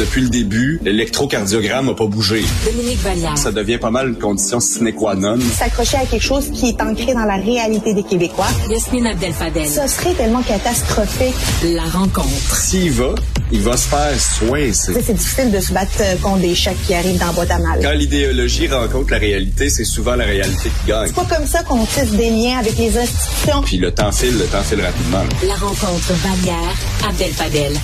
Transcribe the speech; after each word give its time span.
Depuis 0.00 0.22
le 0.22 0.30
début, 0.30 0.80
l'électrocardiogramme 0.82 1.88
n'a 1.88 1.94
pas 1.94 2.06
bougé. 2.06 2.42
Dominique 2.64 3.00
Vallière. 3.00 3.36
Ça 3.36 3.52
devient 3.52 3.76
pas 3.76 3.90
mal 3.90 4.08
une 4.08 4.18
condition 4.18 4.58
sine 4.58 4.94
qua 4.94 5.14
non. 5.14 5.38
S'accrocher 5.58 5.98
à 5.98 6.06
quelque 6.06 6.22
chose 6.22 6.50
qui 6.54 6.70
est 6.70 6.80
ancré 6.80 7.12
dans 7.12 7.26
la 7.26 7.36
réalité 7.36 7.92
des 7.92 8.02
Québécois. 8.02 8.46
Yasmine 8.70 9.08
Abdel-Fadel. 9.08 9.68
Ce 9.68 9.86
serait 9.86 10.14
tellement 10.14 10.40
catastrophique. 10.40 11.34
La 11.74 11.82
rencontre. 11.82 12.56
S'il 12.56 12.92
va, 12.92 13.14
il 13.52 13.60
va 13.60 13.76
se 13.76 13.88
faire 13.88 14.18
soin. 14.18 14.72
C'est 14.72 15.12
difficile 15.12 15.50
de 15.50 15.60
se 15.60 15.70
battre 15.74 15.92
euh, 16.00 16.16
contre 16.22 16.38
des 16.38 16.54
chocs 16.54 16.72
qui 16.86 16.94
arrivent 16.94 17.18
dans 17.18 17.26
la 17.26 17.32
boîte 17.32 17.50
à 17.50 17.58
mal. 17.58 17.80
Quand 17.82 17.92
l'idéologie 17.92 18.68
rencontre 18.68 19.10
la 19.10 19.18
réalité, 19.18 19.68
c'est 19.68 19.84
souvent 19.84 20.14
la 20.14 20.24
réalité 20.24 20.70
qui 20.80 20.88
gagne. 20.88 21.08
C'est 21.08 21.14
pas 21.14 21.36
comme 21.36 21.46
ça 21.46 21.62
qu'on 21.62 21.84
tisse 21.84 22.12
des 22.12 22.30
liens 22.30 22.58
avec 22.58 22.78
les 22.78 22.96
institutions. 22.96 23.60
Puis 23.66 23.76
le 23.76 23.92
temps 23.92 24.12
file, 24.12 24.38
le 24.38 24.46
temps 24.46 24.62
file 24.62 24.80
rapidement. 24.80 25.24
La 25.46 25.56
rencontre 25.56 26.14
Vallière-Abdel-Fadel. 26.24 27.74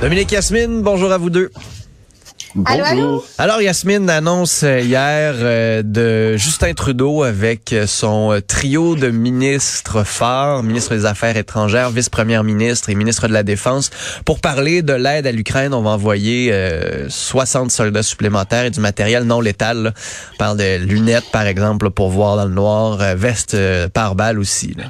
Dominique 0.00 0.30
Yasmine, 0.30 0.82
bonjour 0.82 1.10
à 1.10 1.16
vous 1.16 1.30
deux. 1.30 1.50
Allô, 2.66 2.84
allô? 2.84 3.24
Alors 3.38 3.62
Yasmine 3.62 4.08
annonce 4.10 4.62
euh, 4.62 4.80
hier 4.80 5.34
euh, 5.36 5.82
de 5.82 6.36
Justin 6.36 6.74
Trudeau 6.74 7.22
avec 7.22 7.72
euh, 7.72 7.86
son 7.86 8.40
trio 8.46 8.94
de 8.94 9.08
ministres 9.08 10.04
phares, 10.04 10.62
ministre 10.62 10.94
des 10.94 11.06
Affaires 11.06 11.36
étrangères, 11.36 11.90
vice-première 11.90 12.44
ministre 12.44 12.90
et 12.90 12.94
ministre 12.94 13.26
de 13.26 13.32
la 13.32 13.42
Défense, 13.42 13.90
pour 14.24 14.40
parler 14.40 14.82
de 14.82 14.92
l'aide 14.92 15.26
à 15.26 15.32
l'Ukraine. 15.32 15.72
On 15.72 15.82
va 15.82 15.90
envoyer 15.90 16.52
60 17.08 17.70
soldats 17.70 18.02
supplémentaires 18.02 18.64
et 18.66 18.70
du 18.70 18.80
matériel 18.80 19.24
non 19.24 19.40
létal. 19.40 19.82
Là. 19.82 19.92
On 20.34 20.36
parle 20.36 20.58
de 20.58 20.76
lunettes 20.76 21.30
par 21.32 21.46
exemple 21.46 21.90
pour 21.90 22.10
voir 22.10 22.36
dans 22.36 22.44
le 22.44 22.54
noir, 22.54 22.98
veste 23.16 23.56
par 23.88 24.14
balle 24.14 24.38
aussi. 24.38 24.74
Là. 24.76 24.84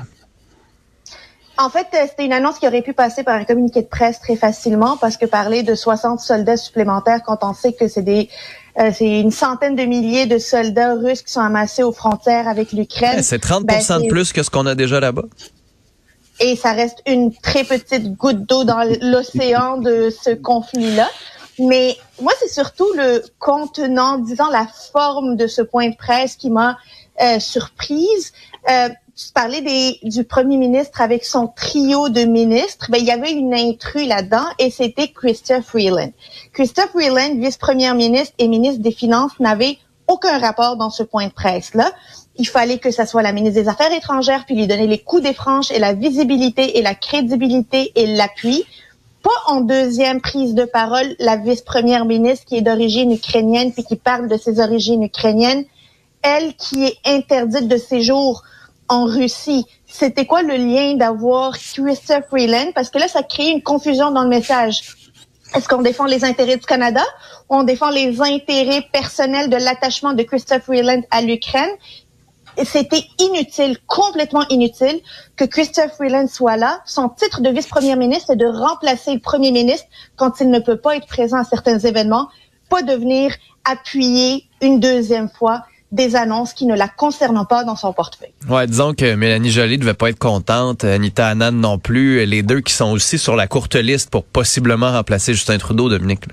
En 1.58 1.70
fait, 1.70 1.86
euh, 1.94 2.06
c'était 2.08 2.26
une 2.26 2.32
annonce 2.32 2.58
qui 2.58 2.66
aurait 2.66 2.82
pu 2.82 2.92
passer 2.92 3.22
par 3.22 3.34
un 3.34 3.44
communiqué 3.44 3.82
de 3.82 3.86
presse 3.86 4.20
très 4.20 4.36
facilement 4.36 4.96
parce 4.96 5.16
que 5.16 5.26
parler 5.26 5.62
de 5.62 5.74
60 5.74 6.20
soldats 6.20 6.56
supplémentaires 6.56 7.20
quand 7.24 7.38
on 7.42 7.54
sait 7.54 7.72
que 7.72 7.88
c'est 7.88 8.02
des 8.02 8.28
euh, 8.78 8.90
c'est 8.94 9.20
une 9.20 9.30
centaine 9.30 9.74
de 9.74 9.84
milliers 9.84 10.26
de 10.26 10.38
soldats 10.38 10.94
russes 10.94 11.22
qui 11.22 11.32
sont 11.32 11.40
amassés 11.40 11.82
aux 11.82 11.92
frontières 11.92 12.46
avec 12.46 12.72
l'Ukraine. 12.72 13.22
c'est 13.22 13.42
30% 13.42 13.64
ben, 13.64 14.00
de 14.02 14.08
plus 14.08 14.34
que 14.34 14.42
ce 14.42 14.50
qu'on 14.50 14.66
a 14.66 14.74
déjà 14.74 15.00
là-bas. 15.00 15.24
Et 16.40 16.56
ça 16.56 16.72
reste 16.72 17.02
une 17.06 17.34
très 17.34 17.64
petite 17.64 18.14
goutte 18.14 18.44
d'eau 18.46 18.64
dans 18.64 18.82
l'océan 19.00 19.78
de 19.78 20.10
ce 20.10 20.34
conflit-là. 20.34 21.08
Mais 21.58 21.96
moi, 22.20 22.32
c'est 22.38 22.52
surtout 22.52 22.92
le 22.94 23.22
contenant, 23.38 24.18
disons 24.18 24.50
la 24.50 24.66
forme 24.92 25.36
de 25.36 25.46
ce 25.46 25.62
point 25.62 25.88
de 25.88 25.96
presse 25.96 26.36
qui 26.36 26.50
m'a 26.50 26.76
euh, 27.22 27.40
surprise. 27.40 28.32
Euh, 28.70 28.90
tu 29.16 29.32
parlais 29.32 29.62
des, 29.62 29.98
du 30.02 30.24
premier 30.24 30.58
ministre 30.58 31.00
avec 31.00 31.24
son 31.24 31.46
trio 31.48 32.10
de 32.10 32.24
ministres. 32.24 32.88
Ben, 32.90 32.98
il 32.98 33.06
y 33.06 33.10
avait 33.10 33.32
une 33.32 33.54
intrus 33.54 34.06
là-dedans 34.06 34.44
et 34.58 34.70
c'était 34.70 35.08
Christophe 35.08 35.64
Freeland. 35.64 36.12
Christophe 36.52 36.90
Freeland, 36.90 37.36
vice-premier 37.38 37.94
ministre 37.94 38.34
et 38.38 38.46
ministre 38.46 38.82
des 38.82 38.92
Finances, 38.92 39.32
n'avait 39.40 39.78
aucun 40.06 40.38
rapport 40.38 40.76
dans 40.76 40.90
ce 40.90 41.02
point 41.02 41.28
de 41.28 41.32
presse-là. 41.32 41.90
Il 42.36 42.46
fallait 42.46 42.76
que 42.76 42.90
ça 42.90 43.06
soit 43.06 43.22
la 43.22 43.32
ministre 43.32 43.58
des 43.58 43.68
Affaires 43.68 43.90
étrangères 43.90 44.44
puis 44.44 44.54
lui 44.54 44.66
donner 44.66 44.86
les 44.86 44.98
coups 44.98 45.22
des 45.22 45.32
franches 45.32 45.70
et 45.70 45.78
la 45.78 45.94
visibilité 45.94 46.78
et 46.78 46.82
la 46.82 46.94
crédibilité 46.94 47.92
et 47.94 48.06
l'appui. 48.06 48.66
Pas 49.22 49.52
en 49.52 49.62
deuxième 49.62 50.20
prise 50.20 50.54
de 50.54 50.66
parole 50.66 51.16
la 51.18 51.38
vice-première 51.38 52.04
ministre 52.04 52.44
qui 52.44 52.58
est 52.58 52.62
d'origine 52.62 53.12
ukrainienne 53.12 53.72
puis 53.72 53.82
qui 53.82 53.96
parle 53.96 54.28
de 54.28 54.36
ses 54.36 54.60
origines 54.60 55.02
ukrainiennes. 55.02 55.64
Elle 56.20 56.54
qui 56.54 56.84
est 56.84 56.98
interdite 57.06 57.66
de 57.66 57.78
séjour 57.78 58.42
en 58.88 59.04
Russie. 59.04 59.66
C'était 59.86 60.26
quoi 60.26 60.42
le 60.42 60.56
lien 60.56 60.94
d'avoir 60.94 61.52
Christophe 61.52 62.26
Freeland? 62.28 62.72
Parce 62.74 62.90
que 62.90 62.98
là, 62.98 63.08
ça 63.08 63.22
crée 63.22 63.50
une 63.50 63.62
confusion 63.62 64.10
dans 64.10 64.22
le 64.22 64.28
message. 64.28 64.96
Est-ce 65.54 65.68
qu'on 65.68 65.82
défend 65.82 66.06
les 66.06 66.24
intérêts 66.24 66.56
du 66.56 66.66
Canada 66.66 67.02
ou 67.48 67.56
on 67.56 67.62
défend 67.62 67.90
les 67.90 68.20
intérêts 68.20 68.82
personnels 68.92 69.48
de 69.48 69.56
l'attachement 69.56 70.12
de 70.12 70.22
Christophe 70.22 70.64
Freeland 70.64 71.02
à 71.10 71.22
l'Ukraine? 71.22 71.70
C'était 72.64 73.04
inutile, 73.18 73.76
complètement 73.86 74.44
inutile 74.48 75.00
que 75.36 75.44
Christophe 75.44 75.92
Freeland 75.96 76.26
soit 76.26 76.56
là. 76.56 76.80
Son 76.86 77.10
titre 77.10 77.42
de 77.42 77.50
vice-premier 77.50 77.96
ministre 77.96 78.30
est 78.30 78.36
de 78.36 78.46
remplacer 78.46 79.12
le 79.12 79.20
premier 79.20 79.50
ministre 79.50 79.86
quand 80.16 80.40
il 80.40 80.48
ne 80.48 80.58
peut 80.58 80.78
pas 80.78 80.96
être 80.96 81.06
présent 81.06 81.36
à 81.36 81.44
certains 81.44 81.78
événements, 81.78 82.28
pas 82.70 82.82
de 82.82 82.94
venir 82.94 83.34
appuyer 83.64 84.48
une 84.62 84.80
deuxième 84.80 85.28
fois 85.28 85.64
des 85.92 86.16
annonces 86.16 86.52
qui 86.52 86.66
ne 86.66 86.74
la 86.74 86.88
concernent 86.88 87.46
pas 87.48 87.64
dans 87.64 87.76
son 87.76 87.92
portefeuille. 87.92 88.32
Ouais, 88.48 88.66
disons 88.66 88.94
que 88.94 89.14
Mélanie 89.14 89.50
Joly 89.50 89.78
devait 89.78 89.94
pas 89.94 90.10
être 90.10 90.18
contente, 90.18 90.84
Anita 90.84 91.28
Annan 91.28 91.52
non 91.52 91.78
plus, 91.78 92.24
les 92.26 92.42
deux 92.42 92.60
qui 92.60 92.72
sont 92.72 92.90
aussi 92.90 93.18
sur 93.18 93.36
la 93.36 93.46
courte 93.46 93.76
liste 93.76 94.10
pour 94.10 94.24
possiblement 94.24 94.92
remplacer 94.92 95.34
Justin 95.34 95.58
Trudeau, 95.58 95.88
Dominique. 95.88 96.24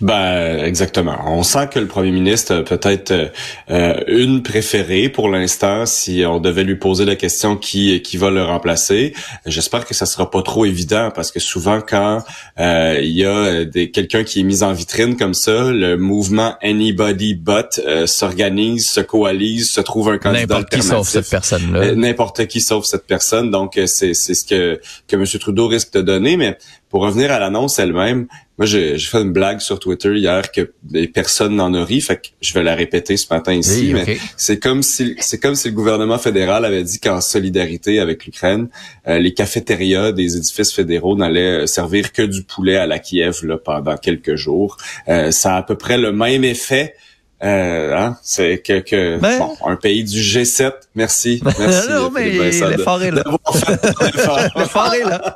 Ben 0.00 0.58
exactement. 0.64 1.16
On 1.26 1.42
sent 1.42 1.68
que 1.72 1.78
le 1.78 1.86
premier 1.86 2.10
ministre 2.10 2.54
a 2.56 2.62
peut-être 2.62 3.32
euh, 3.70 4.00
une 4.08 4.42
préférée 4.42 5.08
pour 5.08 5.28
l'instant. 5.28 5.86
Si 5.86 6.24
on 6.26 6.40
devait 6.40 6.64
lui 6.64 6.76
poser 6.76 7.04
la 7.04 7.16
question 7.16 7.56
qui 7.56 8.02
qui 8.02 8.16
va 8.16 8.30
le 8.30 8.42
remplacer, 8.42 9.14
j'espère 9.46 9.84
que 9.84 9.94
ça 9.94 10.06
sera 10.06 10.30
pas 10.30 10.42
trop 10.42 10.64
évident 10.64 11.10
parce 11.14 11.30
que 11.30 11.40
souvent 11.40 11.80
quand 11.80 12.22
euh, 12.58 12.98
il 13.00 13.12
y 13.12 13.24
a 13.24 13.64
quelqu'un 13.86 14.24
qui 14.24 14.40
est 14.40 14.44
mis 14.44 14.62
en 14.62 14.72
vitrine 14.72 15.16
comme 15.16 15.34
ça, 15.34 15.70
le 15.70 15.96
mouvement 15.96 16.56
Anybody 16.62 17.34
But 17.34 17.80
euh, 17.86 18.06
s'organise, 18.06 18.88
se 18.90 19.00
coalise, 19.00 19.70
se 19.70 19.80
trouve 19.80 20.08
un 20.08 20.18
candidat 20.18 20.40
N'importe 20.40 20.70
qui 20.70 20.82
sauf 20.82 21.08
cette 21.08 21.30
personne-là. 21.30 21.94
N'importe 21.94 22.46
qui 22.46 22.60
sauf 22.60 22.84
cette 22.84 23.06
personne. 23.06 23.50
Donc 23.50 23.78
c'est 23.86 24.14
c'est 24.14 24.34
ce 24.34 24.44
que 24.44 24.80
que 25.06 25.16
M. 25.16 25.24
Trudeau 25.26 25.68
risque 25.68 25.92
de 25.92 26.02
donner, 26.02 26.36
mais 26.36 26.58
pour 26.92 27.00
revenir 27.00 27.32
à 27.32 27.38
l'annonce 27.38 27.78
elle-même, 27.78 28.26
moi 28.58 28.66
j'ai 28.66 28.98
fait 28.98 29.22
une 29.22 29.32
blague 29.32 29.60
sur 29.60 29.80
Twitter 29.80 30.14
hier 30.14 30.52
que 30.52 30.72
des 30.82 31.08
personnes 31.08 31.56
n'en 31.56 31.72
ont 31.74 31.86
ri, 31.86 32.02
fait 32.02 32.18
que 32.18 32.28
je 32.42 32.52
vais 32.52 32.62
la 32.62 32.74
répéter 32.74 33.16
ce 33.16 33.32
matin 33.32 33.54
ici. 33.54 33.92
mais 33.94 34.18
c'est 34.36 34.58
comme 34.58 34.82
si 34.82 35.16
c'est 35.18 35.38
comme 35.38 35.54
si 35.54 35.68
le 35.68 35.74
gouvernement 35.74 36.18
fédéral 36.18 36.66
avait 36.66 36.82
dit 36.82 37.00
qu'en 37.00 37.22
solidarité 37.22 37.98
avec 37.98 38.26
l'Ukraine, 38.26 38.68
euh, 39.08 39.18
les 39.18 39.32
cafétérias 39.32 40.12
des 40.12 40.36
édifices 40.36 40.74
fédéraux 40.74 41.16
n'allaient 41.16 41.62
euh, 41.62 41.66
servir 41.66 42.12
que 42.12 42.20
du 42.20 42.42
poulet 42.42 42.76
à 42.76 42.86
la 42.86 42.98
Kiev 42.98 43.38
là, 43.42 43.56
pendant 43.56 43.96
quelques 43.96 44.36
jours. 44.36 44.76
Euh, 45.08 45.30
ça 45.30 45.54
a 45.54 45.58
à 45.60 45.62
peu 45.62 45.76
près 45.76 45.96
le 45.96 46.12
même 46.12 46.44
effet. 46.44 46.94
Euh, 47.42 47.96
hein? 47.96 48.18
C'est 48.22 48.58
que, 48.58 48.80
que 48.80 49.18
ben. 49.18 49.38
bon, 49.38 49.56
un 49.66 49.76
pays 49.76 50.04
du 50.04 50.20
G7. 50.20 50.72
Merci. 50.94 51.42
Merci. 51.58 51.88
non, 51.88 52.10
mais 52.10 52.50
l'effort 52.50 53.02
est 53.02 53.10
là. 53.10 53.24
L'effort 54.56 54.94
est 54.94 55.04
là. 55.04 55.34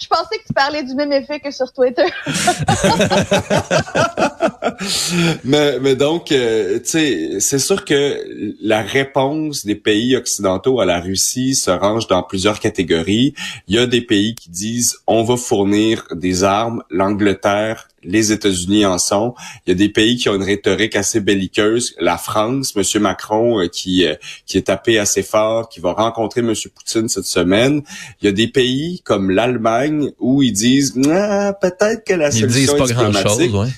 Je 0.00 0.08
pensais 0.08 0.38
que 0.38 0.46
tu 0.46 0.54
parlais 0.54 0.82
du 0.82 0.94
même 0.94 1.12
effet 1.12 1.40
que 1.40 1.50
sur 1.50 1.70
Twitter. 1.72 2.06
mais, 5.44 5.78
mais 5.78 5.94
donc, 5.94 6.32
euh, 6.32 6.78
tu 6.78 6.86
sais, 6.86 7.40
c'est 7.40 7.58
sûr 7.58 7.84
que 7.84 8.54
la 8.62 8.80
réponse 8.80 9.66
des 9.66 9.74
pays 9.74 10.16
occidentaux 10.16 10.80
à 10.80 10.86
la 10.86 11.00
Russie 11.00 11.54
se 11.54 11.70
range 11.70 12.06
dans 12.06 12.22
plusieurs 12.22 12.60
catégories. 12.60 13.34
Il 13.68 13.74
y 13.74 13.78
a 13.78 13.86
des 13.86 14.00
pays 14.00 14.34
qui 14.34 14.48
disent 14.48 14.96
on 15.06 15.22
va 15.22 15.36
fournir 15.36 16.06
des 16.12 16.44
armes. 16.44 16.82
L'Angleterre 16.90 17.89
les 18.02 18.32
États-Unis 18.32 18.86
en 18.86 18.98
sont. 18.98 19.34
Il 19.66 19.70
y 19.70 19.72
a 19.72 19.74
des 19.74 19.88
pays 19.88 20.16
qui 20.16 20.28
ont 20.28 20.34
une 20.34 20.42
rhétorique 20.42 20.96
assez 20.96 21.20
belliqueuse. 21.20 21.94
La 22.00 22.16
France, 22.16 22.74
M. 22.76 23.02
Macron, 23.02 23.60
euh, 23.60 23.68
qui, 23.68 24.06
euh, 24.06 24.14
qui 24.46 24.58
est 24.58 24.66
tapé 24.68 24.98
assez 24.98 25.22
fort, 25.22 25.68
qui 25.68 25.80
va 25.80 25.92
rencontrer 25.92 26.40
M. 26.40 26.54
Poutine 26.74 27.08
cette 27.08 27.26
semaine. 27.26 27.82
Il 28.20 28.26
y 28.26 28.28
a 28.28 28.32
des 28.32 28.48
pays 28.48 29.00
comme 29.04 29.30
l'Allemagne 29.30 30.10
où 30.18 30.42
ils 30.42 30.52
disent 30.52 30.94
ah, 31.10 31.52
peut-être 31.60 32.04
que 32.04 32.14
la 32.14 32.30
solution 32.30 32.76
ils 32.76 32.82
disent 32.82 32.94
pas 32.94 33.10
Grand-chose, 33.10 33.54
ouais. 33.54 33.68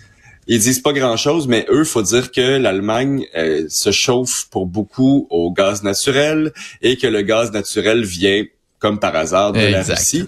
Ils 0.49 0.59
disent 0.59 0.81
pas 0.81 0.93
grand-chose, 0.93 1.47
mais 1.47 1.67
eux, 1.71 1.85
faut 1.85 2.03
dire 2.03 2.33
que 2.33 2.59
l'Allemagne 2.59 3.27
euh, 3.37 3.65
se 3.69 3.93
chauffe 3.93 4.49
pour 4.51 4.67
beaucoup 4.67 5.29
au 5.31 5.53
gaz 5.53 5.85
naturel 5.85 6.53
et 6.83 6.97
que 6.97 7.07
le 7.07 7.23
gaz 7.23 7.53
naturel 7.53 8.05
vient 8.05 8.45
comme 8.81 8.99
par 8.99 9.15
hasard 9.15 9.53
de 9.53 9.61
la 9.61 9.85
Russie. 9.85 10.25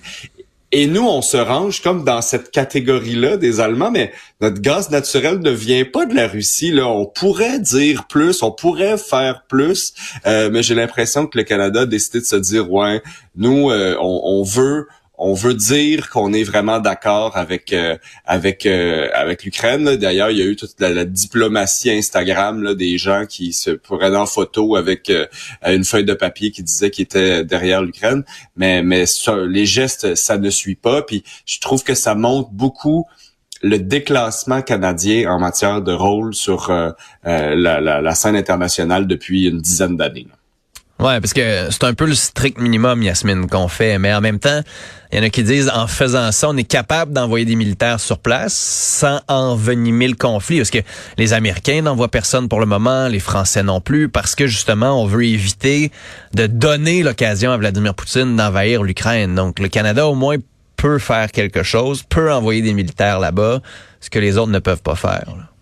Et 0.76 0.88
nous, 0.88 1.06
on 1.06 1.22
se 1.22 1.36
range 1.36 1.82
comme 1.82 2.02
dans 2.02 2.20
cette 2.20 2.50
catégorie-là 2.50 3.36
des 3.36 3.60
Allemands, 3.60 3.92
mais 3.92 4.10
notre 4.40 4.60
gaz 4.60 4.90
naturel 4.90 5.38
ne 5.38 5.52
vient 5.52 5.84
pas 5.84 6.04
de 6.04 6.16
la 6.16 6.26
Russie. 6.26 6.72
Là, 6.72 6.88
on 6.88 7.06
pourrait 7.06 7.60
dire 7.60 8.08
plus, 8.08 8.42
on 8.42 8.50
pourrait 8.50 8.98
faire 8.98 9.44
plus, 9.48 9.94
euh, 10.26 10.50
mais 10.50 10.64
j'ai 10.64 10.74
l'impression 10.74 11.28
que 11.28 11.38
le 11.38 11.44
Canada 11.44 11.82
a 11.82 11.86
décidé 11.86 12.18
de 12.18 12.24
se 12.24 12.34
dire 12.34 12.72
ouais, 12.72 13.00
nous, 13.36 13.70
euh, 13.70 13.94
on, 14.00 14.20
on 14.24 14.42
veut 14.42 14.88
on 15.16 15.34
veut 15.34 15.54
dire 15.54 16.10
qu'on 16.10 16.32
est 16.32 16.42
vraiment 16.42 16.80
d'accord 16.80 17.36
avec 17.36 17.72
euh, 17.72 17.96
avec 18.24 18.66
euh, 18.66 19.08
avec 19.14 19.44
l'Ukraine. 19.44 19.96
D'ailleurs, 19.96 20.30
il 20.30 20.38
y 20.38 20.42
a 20.42 20.44
eu 20.44 20.56
toute 20.56 20.74
la, 20.80 21.04
diplomatie 21.04 21.90
Instagram 21.90 22.62
là, 22.62 22.74
des 22.74 22.98
gens 22.98 23.24
qui 23.26 23.52
se 23.52 23.70
prenaient 23.70 24.16
en 24.16 24.26
photo 24.26 24.74
avec 24.74 25.10
euh, 25.10 25.26
une 25.66 25.84
feuille 25.84 26.04
de 26.04 26.14
papier 26.14 26.50
qui 26.50 26.62
disait 26.62 26.90
qu'ils 26.90 27.04
étaient 27.04 27.44
derrière 27.44 27.82
l'Ukraine. 27.82 28.24
Mais 28.56 28.82
mais 28.82 29.04
les 29.48 29.66
gestes, 29.66 30.16
ça 30.16 30.36
ne 30.36 30.50
suit 30.50 30.74
pas. 30.74 31.02
Puis 31.02 31.22
je 31.46 31.60
trouve 31.60 31.84
que 31.84 31.94
ça 31.94 32.14
montre 32.14 32.50
beaucoup 32.50 33.06
le 33.62 33.78
déclassement 33.78 34.62
canadien 34.62 35.30
en 35.30 35.38
matière 35.38 35.80
de 35.80 35.92
rôle 35.92 36.34
sur 36.34 36.70
la, 37.24 37.80
la, 37.80 38.14
scène 38.14 38.36
internationale 38.36 39.06
depuis 39.06 39.46
une 39.46 39.60
dizaine 39.60 39.96
d'années. 39.96 40.26
Ouais, 41.00 41.20
parce 41.20 41.32
que 41.32 41.70
c'est 41.70 41.84
un 41.84 41.94
peu 41.94 42.06
le 42.06 42.14
strict 42.14 42.58
minimum, 42.58 43.02
Yasmine, 43.02 43.48
qu'on 43.48 43.68
fait. 43.68 43.98
Mais 43.98 44.14
en 44.14 44.20
même 44.20 44.38
temps, 44.38 44.60
il 45.14 45.18
y 45.18 45.20
en 45.20 45.22
a 45.22 45.30
qui 45.30 45.44
disent, 45.44 45.70
en 45.72 45.86
faisant 45.86 46.32
ça, 46.32 46.48
on 46.48 46.56
est 46.56 46.64
capable 46.64 47.12
d'envoyer 47.12 47.44
des 47.44 47.54
militaires 47.54 48.00
sur 48.00 48.18
place 48.18 48.52
sans 48.52 49.20
envenimer 49.28 50.08
le 50.08 50.16
conflit. 50.16 50.56
Parce 50.56 50.72
que 50.72 50.80
les 51.18 51.32
Américains 51.32 51.82
n'envoient 51.82 52.08
personne 52.08 52.48
pour 52.48 52.58
le 52.58 52.66
moment, 52.66 53.06
les 53.06 53.20
Français 53.20 53.62
non 53.62 53.80
plus, 53.80 54.08
parce 54.08 54.34
que 54.34 54.48
justement, 54.48 55.00
on 55.00 55.06
veut 55.06 55.24
éviter 55.24 55.92
de 56.34 56.48
donner 56.48 57.04
l'occasion 57.04 57.52
à 57.52 57.56
Vladimir 57.56 57.94
Poutine 57.94 58.34
d'envahir 58.34 58.82
l'Ukraine. 58.82 59.36
Donc, 59.36 59.60
le 59.60 59.68
Canada, 59.68 60.08
au 60.08 60.16
moins, 60.16 60.34
peut 60.76 60.98
faire 60.98 61.30
quelque 61.30 61.62
chose, 61.62 62.02
peut 62.02 62.32
envoyer 62.32 62.62
des 62.62 62.74
militaires 62.74 63.20
là-bas, 63.20 63.62
ce 64.00 64.10
que 64.10 64.18
les 64.18 64.36
autres 64.36 64.50
ne 64.50 64.58
peuvent 64.58 64.82
pas 64.82 64.96
faire. 64.96 65.53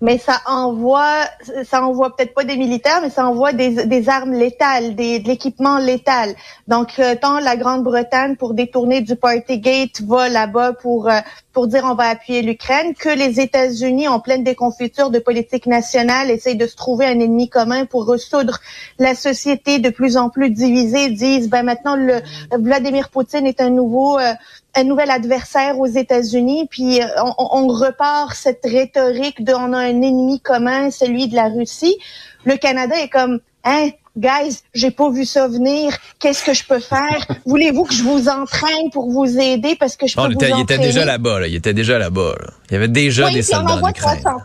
Mais 0.00 0.18
ça 0.18 0.40
envoie, 0.46 1.24
ça 1.64 1.84
envoie 1.84 2.14
peut-être 2.14 2.34
pas 2.34 2.44
des 2.44 2.56
militaires, 2.56 3.00
mais 3.02 3.10
ça 3.10 3.26
envoie 3.26 3.52
des, 3.52 3.86
des 3.86 4.08
armes 4.08 4.32
létales, 4.32 4.94
des, 4.94 5.18
de 5.18 5.26
l'équipement 5.26 5.78
létal. 5.78 6.34
Donc, 6.68 6.98
euh, 6.98 7.14
tant 7.20 7.40
la 7.40 7.56
Grande-Bretagne 7.56 8.36
pour 8.36 8.54
détourner 8.54 9.00
du 9.00 9.16
Partygate 9.16 10.00
va 10.02 10.28
là-bas 10.28 10.74
pour 10.74 11.08
euh, 11.08 11.20
pour 11.52 11.66
dire 11.66 11.82
on 11.84 11.94
va 11.94 12.04
appuyer 12.10 12.42
l'Ukraine, 12.42 12.94
que 12.94 13.08
les 13.08 13.40
États-Unis, 13.40 14.06
en 14.06 14.20
pleine 14.20 14.44
déconfiture 14.44 15.10
de 15.10 15.18
politique 15.18 15.66
nationale, 15.66 16.30
essayent 16.30 16.54
de 16.54 16.68
se 16.68 16.76
trouver 16.76 17.06
un 17.06 17.18
ennemi 17.18 17.48
commun 17.48 17.84
pour 17.84 18.06
ressoudre 18.06 18.60
la 19.00 19.16
société 19.16 19.80
de 19.80 19.90
plus 19.90 20.16
en 20.16 20.30
plus 20.30 20.50
divisée, 20.50 21.10
disent 21.10 21.48
ben 21.50 21.64
maintenant 21.64 21.96
le 21.96 22.20
Vladimir 22.56 23.08
Poutine 23.08 23.44
est 23.44 23.60
un 23.60 23.70
nouveau 23.70 24.20
euh, 24.20 24.34
un 24.78 24.84
nouvel 24.84 25.10
adversaire 25.10 25.78
aux 25.78 25.86
États-Unis, 25.86 26.68
puis 26.70 27.00
on, 27.18 27.34
on, 27.38 27.66
repart 27.68 28.34
cette 28.34 28.64
rhétorique 28.64 29.44
de 29.44 29.52
on 29.52 29.72
a 29.72 29.78
un 29.78 30.02
ennemi 30.02 30.40
commun, 30.40 30.90
celui 30.90 31.28
de 31.28 31.34
la 31.34 31.48
Russie. 31.48 31.96
Le 32.44 32.56
Canada 32.56 32.94
est 33.00 33.08
comme 33.08 33.40
hein 33.64 33.90
guys, 34.18 34.62
j'ai 34.74 34.90
pas 34.90 35.10
vu 35.10 35.24
ça 35.24 35.48
venir. 35.48 35.96
Qu'est-ce 36.18 36.44
que 36.44 36.52
je 36.52 36.64
peux 36.64 36.80
faire? 36.80 37.26
Voulez-vous 37.46 37.84
que 37.84 37.94
je 37.94 38.02
vous 38.02 38.28
entraîne 38.28 38.90
pour 38.92 39.10
vous 39.10 39.38
aider? 39.38 39.76
Parce 39.78 39.96
que 39.96 40.06
je 40.06 40.14
peux 40.14 40.20
on 40.20 40.26
vous 40.26 40.32
était, 40.32 40.46
entraîner? 40.46 40.60
Il 40.60 40.62
était 40.62 40.78
déjà 40.78 41.04
là-bas. 41.04 41.40
Là. 41.40 41.46
Il 41.46 41.54
était 41.54 41.74
déjà 41.74 41.98
là-bas. 41.98 42.34
Là. 42.40 42.50
Il 42.68 42.74
y 42.74 42.76
avait 42.76 42.88
déjà 42.88 43.26
Oui, 43.26 43.34
des 43.34 43.42
soldats 43.42 43.72
en 43.72 43.76
envoie 43.76 43.90
Ukraine. 43.90 44.20
60. 44.20 44.42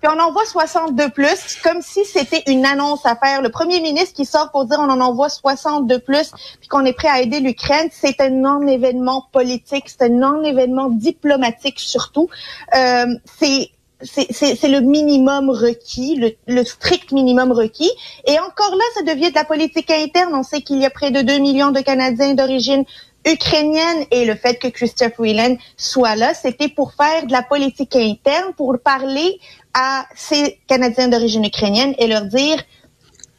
Puis 0.00 0.10
on 0.14 0.20
envoie 0.20 0.44
60 0.44 0.94
de 0.94 1.06
plus, 1.06 1.56
comme 1.62 1.82
si 1.82 2.04
c'était 2.04 2.42
une 2.46 2.64
annonce 2.64 3.04
à 3.04 3.16
faire. 3.16 3.42
Le 3.42 3.50
premier 3.50 3.80
ministre 3.80 4.14
qui 4.14 4.24
sort 4.24 4.50
pour 4.50 4.64
dire 4.64 4.78
on 4.80 4.90
en 4.90 5.00
envoie 5.00 5.28
60 5.28 5.86
de 5.86 5.96
plus, 5.96 6.32
puis 6.60 6.68
qu'on 6.68 6.84
est 6.84 6.92
prêt 6.92 7.08
à 7.08 7.20
aider 7.20 7.40
l'Ukraine, 7.40 7.88
c'est 7.90 8.20
un 8.20 8.30
non-événement 8.30 9.26
politique, 9.32 9.84
c'est 9.88 10.02
un 10.02 10.08
non-événement 10.10 10.90
diplomatique 10.90 11.80
surtout. 11.80 12.28
Euh, 12.76 13.06
c'est 13.38 13.70
c'est 14.00 14.68
le 14.68 14.80
minimum 14.80 15.50
requis, 15.50 16.14
le, 16.14 16.30
le, 16.46 16.64
strict 16.64 17.10
minimum 17.10 17.50
requis. 17.50 17.90
Et 18.26 18.38
encore 18.38 18.70
là, 18.76 18.84
ça 18.94 19.02
devient 19.02 19.30
de 19.30 19.34
la 19.34 19.44
politique 19.44 19.90
interne. 19.90 20.34
On 20.34 20.44
sait 20.44 20.62
qu'il 20.62 20.78
y 20.78 20.86
a 20.86 20.90
près 20.90 21.10
de 21.10 21.20
2 21.20 21.38
millions 21.38 21.72
de 21.72 21.80
Canadiens 21.80 22.34
d'origine 22.34 22.84
ukrainienne 23.26 24.04
et 24.10 24.24
le 24.24 24.34
fait 24.34 24.58
que 24.58 24.68
Christophe 24.68 25.14
Freeland 25.14 25.56
soit 25.76 26.16
là, 26.16 26.34
c'était 26.34 26.68
pour 26.68 26.94
faire 26.94 27.26
de 27.26 27.32
la 27.32 27.42
politique 27.42 27.94
interne, 27.96 28.52
pour 28.56 28.76
parler 28.82 29.38
à 29.74 30.06
ces 30.14 30.58
Canadiens 30.66 31.08
d'origine 31.08 31.44
ukrainienne 31.44 31.94
et 31.98 32.06
leur 32.06 32.22
dire 32.22 32.62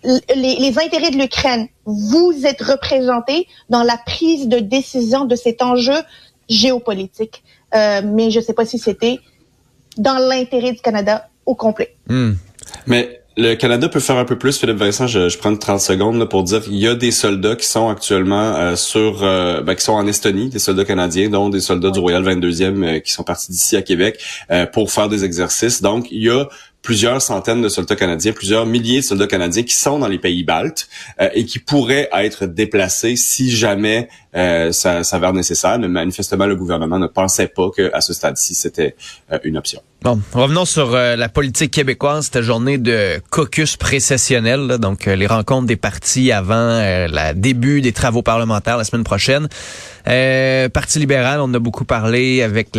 les, 0.04 0.56
les 0.56 0.80
intérêts 0.80 1.12
de 1.12 1.18
l'Ukraine, 1.18 1.68
vous 1.86 2.46
êtes 2.46 2.62
représentés 2.62 3.48
dans 3.70 3.84
la 3.84 3.98
prise 3.98 4.48
de 4.48 4.60
décision 4.60 5.26
de 5.26 5.36
cet 5.36 5.62
enjeu 5.62 5.98
géopolitique. 6.48 7.44
Euh, 7.76 8.02
mais 8.04 8.32
je 8.32 8.40
ne 8.40 8.44
sais 8.44 8.54
pas 8.54 8.66
si 8.66 8.80
c'était 8.80 9.20
dans 9.98 10.18
l'intérêt 10.18 10.72
du 10.72 10.82
Canada 10.82 11.30
au 11.46 11.56
complet. 11.56 11.96
Hmm. 12.08 12.34
Mais 12.88 13.19
le 13.40 13.56
Canada 13.56 13.88
peut 13.88 14.00
faire 14.02 14.18
un 14.18 14.26
peu 14.26 14.38
plus, 14.38 14.58
Philippe 14.58 14.78
Vincent. 14.78 15.08
Je, 15.08 15.30
je 15.30 15.38
prends 15.38 15.56
30 15.56 15.80
secondes 15.80 16.20
là, 16.20 16.26
pour 16.26 16.44
dire 16.44 16.62
qu'il 16.62 16.76
y 16.76 16.88
a 16.88 16.96
des 16.96 17.12
soldats 17.12 17.56
qui 17.56 17.66
sont 17.66 17.88
actuellement 17.88 18.56
euh, 18.56 18.76
sur, 18.76 19.24
euh, 19.24 19.62
ben, 19.62 19.76
qui 19.76 19.84
sont 19.84 19.94
en 19.94 20.06
Estonie, 20.08 20.50
des 20.50 20.60
soldats 20.60 20.84
canadiens, 20.84 21.30
dont 21.30 21.50
des 21.50 21.62
soldats 21.62 21.92
du 21.92 22.00
Royal 22.00 22.24
22e 22.24 22.84
euh, 22.84 23.00
qui 23.00 23.12
sont 23.12 23.24
partis 23.24 23.52
d'ici 23.52 23.78
à 23.78 23.82
Québec 23.82 24.20
euh, 24.52 24.66
pour 24.66 24.92
faire 24.92 25.08
des 25.08 25.24
exercices. 25.24 25.82
Donc, 25.82 26.08
il 26.12 26.24
y 26.24 26.30
a 26.30 26.48
plusieurs 26.82 27.22
centaines 27.22 27.62
de 27.62 27.70
soldats 27.70 27.96
canadiens, 27.96 28.32
plusieurs 28.32 28.66
milliers 28.66 29.02
de 29.02 29.06
soldats 29.06 29.28
canadiens 29.28 29.64
qui 29.64 29.74
sont 29.74 30.00
dans 30.00 30.08
les 30.08 30.20
pays 30.20 30.44
baltes 30.44 30.88
euh, 31.22 31.30
et 31.34 31.46
qui 31.46 31.60
pourraient 31.60 32.10
être 32.14 32.46
déplacés 32.46 33.16
si 33.16 33.52
jamais 33.52 34.08
euh, 34.36 34.72
ça 34.72 35.04
s'avère 35.04 35.34
nécessaire. 35.34 35.78
Mais 35.80 35.88
manifestement, 35.88 36.46
le 36.46 36.56
gouvernement 36.56 37.00
ne 37.00 37.08
pensait 37.08 37.48
pas 37.48 37.70
qu'à 37.72 38.02
ce 38.02 38.14
stade-ci, 38.14 38.56
c'était 38.56 38.96
euh, 39.32 39.40
une 39.44 39.58
option. 39.58 39.82
Bon, 40.02 40.22
revenons 40.32 40.64
sur 40.64 40.96
euh, 40.96 41.18
la 41.18 41.28
politique 41.28 41.72
québécoise, 41.72 42.30
cette 42.32 42.42
journée 42.42 42.78
de 42.78 43.22
caucus 43.32 43.76
précessionnel, 43.76 44.62
là, 44.62 44.78
donc 44.78 45.10
euh, 45.10 45.16
les 45.18 45.28
rencontres 45.28 45.68
des 45.68 45.76
partis 45.76 46.32
avant 46.32 46.54
euh, 46.56 47.08
le 47.10 47.34
début 47.34 47.82
des 47.82 47.92
travaux 47.92 48.22
parlementaires 48.22 48.78
la 48.78 48.86
semaine 48.86 49.04
prochaine. 49.04 49.50
Euh, 50.08 50.70
Parti 50.70 51.00
libéral, 51.00 51.40
on 51.40 51.46
en 51.46 51.54
a 51.54 51.60
beaucoup 51.60 51.86
parlé 51.86 52.42
avec 52.42 52.70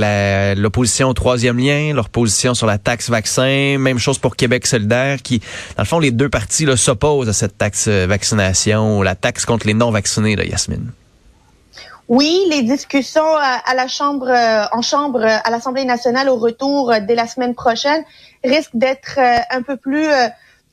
l'opposition 0.56 1.08
au 1.08 1.14
troisième 1.14 1.58
lien, 1.58 1.92
leur 1.94 2.08
position 2.08 2.54
sur 2.54 2.66
la 2.66 2.78
taxe 2.78 3.10
vaccin, 3.10 3.76
même 3.78 3.98
chose 3.98 4.18
pour 4.18 4.36
Québec 4.36 4.66
solidaire, 4.66 5.22
qui, 5.22 5.40
dans 5.76 5.82
le 5.82 5.84
fond, 5.84 5.98
les 5.98 6.10
deux 6.10 6.28
partis 6.28 6.66
s'opposent 6.76 7.28
à 7.28 7.32
cette 7.32 7.58
taxe 7.58 7.88
vaccination, 7.88 9.02
la 9.02 9.14
taxe 9.14 9.44
contre 9.44 9.66
les 9.66 9.74
non-vaccinés, 9.74 10.36
Yasmine. 10.46 10.92
Oui, 12.08 12.44
les 12.50 12.62
discussions 12.62 13.36
à 13.36 13.74
la 13.74 13.86
Chambre, 13.86 14.32
en 14.72 14.82
Chambre, 14.82 15.24
à 15.24 15.48
l'Assemblée 15.50 15.84
nationale 15.84 16.28
au 16.28 16.36
retour 16.36 16.92
dès 17.06 17.14
la 17.14 17.28
semaine 17.28 17.54
prochaine 17.54 18.02
risquent 18.42 18.74
d'être 18.74 19.18
un 19.50 19.62
peu 19.62 19.76
plus 19.76 20.08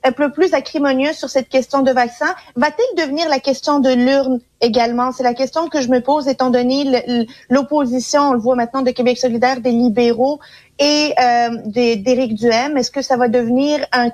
un 0.08 0.12
peu 0.12 0.32
plus 0.32 0.54
acrimonieux 0.54 1.14
sur 1.14 1.30
cette 1.30 1.50
question 1.50 1.82
de 1.82 1.92
vaccin. 1.92 2.34
Va-t-il 2.56 3.04
devenir 3.04 3.28
la 3.30 3.40
question 3.40 3.80
de 3.80 3.90
l'urne 3.90 4.40
également? 4.62 5.12
C'est 5.12 5.24
la 5.24 5.34
question 5.34 5.68
que 5.68 5.82
je 5.82 5.90
me 5.90 6.02
pose 6.02 6.28
étant 6.28 6.50
donné 6.50 7.26
l'opposition, 7.50 8.30
on 8.30 8.34
le 8.34 8.40
voit 8.40 8.56
maintenant, 8.56 8.82
de 8.82 8.92
Québec 8.92 9.18
solidaire, 9.18 9.62
des 9.62 9.72
libéraux 9.72 10.40
et 10.80 11.14
euh, 11.20 11.50
d'Éric 11.66 12.36
Duhem. 12.36 12.78
Est-ce 12.78 12.92
que 12.92 13.02
ça 13.02 13.18
va 13.18 13.28
devenir 13.28 13.86
un, 13.92 14.10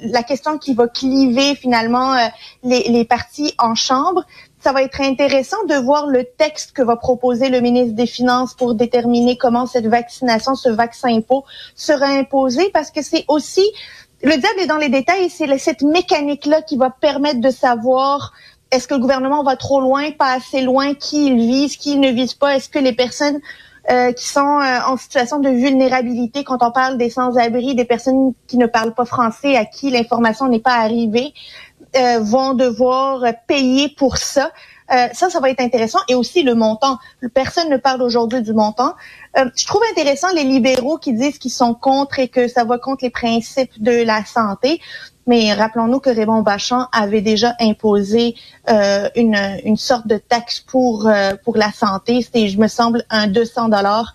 la 0.00 0.22
question 0.22 0.58
qui 0.58 0.74
va 0.74 0.86
cliver 0.88 1.54
finalement 1.56 2.14
euh, 2.14 2.26
les, 2.62 2.84
les 2.88 3.04
partis 3.04 3.54
en 3.58 3.74
chambre? 3.74 4.24
ça 4.64 4.72
va 4.72 4.82
être 4.82 5.02
intéressant 5.02 5.62
de 5.68 5.74
voir 5.74 6.06
le 6.06 6.24
texte 6.24 6.72
que 6.72 6.80
va 6.80 6.96
proposer 6.96 7.50
le 7.50 7.60
ministre 7.60 7.94
des 7.94 8.06
Finances 8.06 8.54
pour 8.54 8.74
déterminer 8.74 9.36
comment 9.36 9.66
cette 9.66 9.86
vaccination, 9.86 10.54
ce 10.54 10.70
vaccin 10.70 11.14
impôt 11.14 11.44
sera 11.74 12.06
imposé 12.06 12.70
parce 12.72 12.90
que 12.90 13.02
c'est 13.02 13.26
aussi 13.28 13.60
le 14.22 14.36
diable 14.36 14.60
est 14.60 14.66
dans 14.66 14.78
les 14.78 14.88
détails 14.88 15.28
c'est 15.30 15.58
cette 15.58 15.82
mécanique-là 15.82 16.62
qui 16.62 16.76
va 16.76 16.90
permettre 16.90 17.40
de 17.40 17.50
savoir 17.50 18.32
est-ce 18.70 18.88
que 18.88 18.94
le 18.94 19.00
gouvernement 19.00 19.44
va 19.44 19.56
trop 19.56 19.80
loin, 19.80 20.10
pas 20.10 20.32
assez 20.32 20.60
loin, 20.60 20.94
qui 20.94 21.26
il 21.26 21.36
vise, 21.36 21.76
qui 21.76 21.92
il 21.92 22.00
ne 22.00 22.10
vise 22.10 22.34
pas, 22.34 22.56
est-ce 22.56 22.68
que 22.68 22.78
les 22.78 22.92
personnes 22.92 23.40
euh, 23.90 24.12
qui 24.12 24.26
sont 24.26 24.40
euh, 24.40 24.80
en 24.86 24.96
situation 24.96 25.38
de 25.40 25.50
vulnérabilité, 25.50 26.42
quand 26.42 26.62
on 26.62 26.72
parle 26.72 26.96
des 26.96 27.10
sans-abri, 27.10 27.74
des 27.74 27.84
personnes 27.84 28.32
qui 28.46 28.56
ne 28.56 28.66
parlent 28.66 28.94
pas 28.94 29.04
français, 29.04 29.56
à 29.56 29.64
qui 29.64 29.90
l'information 29.90 30.48
n'est 30.48 30.60
pas 30.60 30.76
arrivée, 30.76 31.34
euh, 31.96 32.18
vont 32.20 32.54
devoir 32.54 33.22
payer 33.46 33.90
pour 33.90 34.16
ça. 34.16 34.50
Euh, 34.94 35.08
ça, 35.12 35.30
ça 35.30 35.40
va 35.40 35.50
être 35.50 35.60
intéressant. 35.60 35.98
Et 36.08 36.14
aussi 36.14 36.42
le 36.42 36.54
montant. 36.54 36.98
Personne 37.34 37.68
ne 37.70 37.76
parle 37.76 38.02
aujourd'hui 38.02 38.42
du 38.42 38.52
montant. 38.52 38.94
Euh, 39.36 39.46
je 39.56 39.66
trouve 39.66 39.82
intéressant 39.90 40.28
les 40.32 40.44
libéraux 40.44 40.98
qui 40.98 41.12
disent 41.12 41.38
qu'ils 41.38 41.50
sont 41.50 41.74
contre 41.74 42.18
et 42.18 42.28
que 42.28 42.48
ça 42.48 42.64
va 42.64 42.78
contre 42.78 43.04
les 43.04 43.10
principes 43.10 43.82
de 43.82 44.04
la 44.04 44.24
santé. 44.24 44.80
Mais 45.26 45.52
rappelons-nous 45.54 46.00
que 46.00 46.10
Raymond 46.10 46.42
Bachand 46.42 46.86
avait 46.92 47.22
déjà 47.22 47.54
imposé 47.58 48.34
euh, 48.68 49.08
une, 49.16 49.38
une 49.64 49.78
sorte 49.78 50.06
de 50.06 50.18
taxe 50.18 50.60
pour 50.60 51.10
pour 51.44 51.56
la 51.56 51.72
santé. 51.72 52.20
C'était, 52.20 52.48
je 52.48 52.58
me 52.58 52.68
semble, 52.68 53.04
un 53.08 53.26
200 53.26 53.70
dollars 53.70 54.14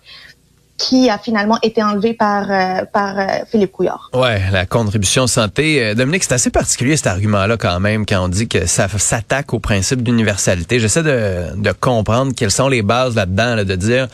qui 0.80 1.10
a 1.10 1.18
finalement 1.18 1.58
été 1.62 1.82
enlevé 1.82 2.14
par 2.14 2.50
euh, 2.50 2.84
par 2.90 3.18
euh, 3.18 3.26
Philippe 3.50 3.72
Couillard. 3.72 4.10
Ouais, 4.14 4.40
la 4.50 4.64
contribution 4.64 5.26
santé. 5.26 5.84
Euh, 5.84 5.94
Dominique, 5.94 6.24
c'est 6.24 6.32
assez 6.32 6.50
particulier 6.50 6.96
cet 6.96 7.06
argument-là 7.06 7.58
quand 7.58 7.78
même 7.80 8.06
quand 8.06 8.24
on 8.24 8.28
dit 8.28 8.48
que 8.48 8.66
ça 8.66 8.88
s'attaque 8.88 9.52
au 9.52 9.58
principe 9.58 10.02
d'universalité. 10.02 10.80
J'essaie 10.80 11.02
de, 11.02 11.54
de 11.54 11.72
comprendre 11.72 12.32
quelles 12.34 12.50
sont 12.50 12.68
les 12.68 12.82
bases 12.82 13.14
là-dedans, 13.14 13.56
là, 13.56 13.64
de 13.64 13.76
dire 13.76 14.08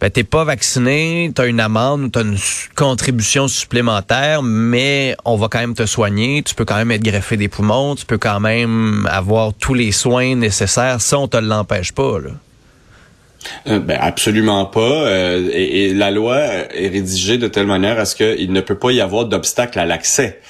ben, 0.00 0.10
t'es 0.10 0.24
pas 0.24 0.44
vacciné, 0.44 1.30
t'as 1.34 1.46
une 1.46 1.60
amende, 1.60 2.10
t'as 2.10 2.22
une 2.22 2.38
contribution 2.74 3.46
supplémentaire, 3.46 4.42
mais 4.42 5.14
on 5.24 5.36
va 5.36 5.48
quand 5.48 5.60
même 5.60 5.74
te 5.74 5.86
soigner, 5.86 6.42
tu 6.42 6.54
peux 6.54 6.64
quand 6.64 6.74
même 6.76 6.90
être 6.90 7.04
greffé 7.04 7.36
des 7.36 7.48
poumons, 7.48 7.94
tu 7.94 8.06
peux 8.06 8.18
quand 8.18 8.40
même 8.40 9.06
avoir 9.12 9.52
tous 9.52 9.74
les 9.74 9.92
soins 9.92 10.34
nécessaires, 10.34 11.00
ça 11.00 11.18
on 11.18 11.28
te 11.28 11.36
l'empêche 11.36 11.92
pas. 11.92 12.18
Là. 12.18 12.30
Euh, 13.66 13.78
ben 13.78 13.98
absolument 14.00 14.64
pas. 14.66 14.80
Euh, 14.80 15.48
et, 15.52 15.86
et, 15.86 15.94
la 15.94 16.10
loi 16.10 16.38
est 16.38 16.88
rédigée 16.88 17.38
de 17.38 17.48
telle 17.48 17.66
manière 17.66 17.98
à 17.98 18.04
ce 18.04 18.16
qu'il 18.16 18.52
ne 18.52 18.60
peut 18.60 18.78
pas 18.78 18.92
y 18.92 19.00
avoir 19.00 19.24
d'obstacle 19.24 19.78
à 19.78 19.86
l'accès. 19.86 20.40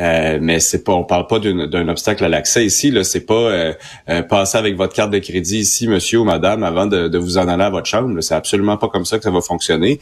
Euh, 0.00 0.38
mais 0.40 0.60
c'est 0.60 0.82
pas, 0.82 0.92
on 0.92 1.04
parle 1.04 1.26
pas 1.26 1.38
d'un 1.38 1.88
obstacle 1.88 2.24
à 2.24 2.28
l'accès 2.28 2.64
ici. 2.64 2.90
Là, 2.90 3.04
c'est 3.04 3.20
pas 3.20 3.34
euh, 3.34 3.72
euh, 4.08 4.22
passer 4.22 4.56
avec 4.56 4.76
votre 4.76 4.94
carte 4.94 5.10
de 5.10 5.18
crédit 5.18 5.58
ici, 5.58 5.88
monsieur 5.88 6.20
ou 6.20 6.24
madame, 6.24 6.62
avant 6.62 6.86
de, 6.86 7.08
de 7.08 7.18
vous 7.18 7.38
en 7.38 7.48
aller 7.48 7.64
à 7.64 7.70
votre 7.70 7.86
chambre. 7.86 8.20
C'est 8.20 8.34
absolument 8.34 8.76
pas 8.76 8.88
comme 8.88 9.04
ça 9.04 9.18
que 9.18 9.24
ça 9.24 9.30
va 9.30 9.40
fonctionner. 9.40 9.98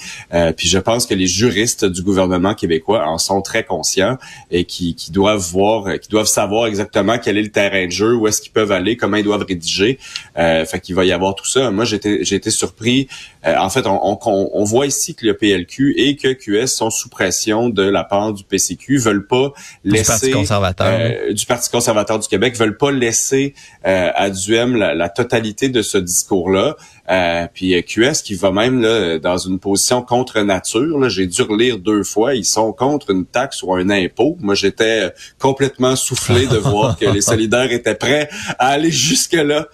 puis 0.57 0.69
je 0.69 0.79
pense 0.79 1.07
que 1.07 1.15
les 1.15 1.27
juristes 1.27 1.85
du 1.85 2.03
gouvernement 2.03 2.55
québécois 2.55 3.07
en 3.07 3.19
sont 3.19 3.43
très 3.43 3.65
conscients 3.65 4.19
et 4.51 4.65
qui, 4.65 4.95
qui 4.95 5.11
doivent 5.11 5.47
voir, 5.51 5.99
qui 5.99 6.09
doivent 6.09 6.27
savoir 6.27 6.67
exactement 6.67 7.19
quel 7.19 7.39
est 7.39 7.43
le 7.43 7.51
terrain 7.51 7.87
de 7.87 7.91
jeu, 7.91 8.15
où 8.15 8.29
est-ce 8.29 8.41
qu'ils 8.41 8.53
peuvent 8.53 8.73
aller, 8.73 8.97
comment 8.97 9.17
ils 9.17 9.25
doivent 9.25 9.45
rédiger. 9.49 9.99
fait 10.37 10.81
qu'il 10.81 10.95
va 10.95 11.05
y 11.05 11.13
avoir 11.13 11.35
tout 11.35 11.47
ça. 11.47 11.71
Moi, 11.71 11.85
j'étais, 11.85 12.25
j'ai 12.25 12.37
été 12.37 12.51
surpris. 12.51 13.09
En 13.57 13.71
fait, 13.71 13.87
on, 13.87 13.99
on, 14.03 14.51
on 14.53 14.65
voit 14.65 14.87
ici 14.87 15.15
que 15.15 15.27
le 15.27 15.37
PLQ 15.37 15.95
et 15.97 16.17
que 16.17 16.33
QS 16.33 16.67
sont 16.67 16.91
sous 16.91 17.09
pression 17.09 17.69
de 17.69 17.83
la 17.83 18.05
part 18.05 18.33
du 18.33 18.45
PCQ, 18.45 18.99
veulent 18.99 19.27
pas 19.27 19.53
laisser 19.85 20.03
du 20.03 20.07
Parti 20.07 20.31
conservateur, 20.33 20.87
euh, 20.89 21.33
du 21.33 21.47
Parti 21.47 21.71
conservateur 21.71 22.19
du 22.19 22.29
Québec, 22.29 22.57
veulent 22.57 22.77
pas 22.77 22.91
laisser 22.91 23.55
euh, 23.87 24.11
à 24.15 24.31
Duhem 24.31 24.77
la, 24.77 24.95
la, 24.95 25.09
totalité 25.09 25.69
de 25.69 25.83
ce 25.83 25.99
discours-là. 25.99 26.77
Euh, 27.11 27.47
puis 27.53 27.75
euh, 27.75 27.81
QS 27.81 28.23
qui 28.23 28.35
va 28.35 28.51
même 28.51 28.83
là, 28.83 29.19
dans 29.19 29.39
une 29.39 29.59
position 29.59 30.03
contre 30.03 30.41
nature. 30.41 31.09
J'ai 31.09 31.27
dû 31.27 31.43
relire 31.43 31.79
deux 31.79 32.03
fois. 32.03 32.35
Ils 32.35 32.45
sont 32.45 32.73
contre 32.73 33.11
une 33.11 33.25
taxe 33.25 33.63
ou 33.63 33.73
un 33.73 33.89
impôt. 33.89 34.37
Moi, 34.41 34.55
j'étais 34.55 35.07
euh, 35.07 35.11
complètement 35.39 35.97
soufflé 35.97 36.47
de 36.47 36.59
voir 36.59 36.99
que 36.99 37.07
les 37.07 37.21
solidaires 37.23 37.73
étaient 37.73 37.95
prêts 37.95 38.29
à 38.59 38.69
aller 38.69 38.91
jusque-là 38.91 39.69